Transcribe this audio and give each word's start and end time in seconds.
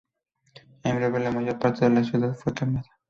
En 0.81 0.95
breve, 0.95 1.19
la 1.19 1.29
mayor 1.29 1.59
parte 1.59 1.85
de 1.87 1.91
la 1.93 2.03
ciudad 2.03 2.33
fue 2.33 2.55
quemada. 2.55 2.89